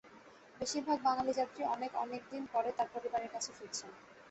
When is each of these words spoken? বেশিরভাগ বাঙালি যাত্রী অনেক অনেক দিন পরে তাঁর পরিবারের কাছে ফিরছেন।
বেশিরভাগ 0.59 0.97
বাঙালি 1.07 1.31
যাত্রী 1.39 1.61
অনেক 1.75 1.91
অনেক 2.03 2.21
দিন 2.31 2.43
পরে 2.53 2.69
তাঁর 2.77 2.87
পরিবারের 2.93 3.33
কাছে 3.33 3.49
ফিরছেন। 3.57 3.89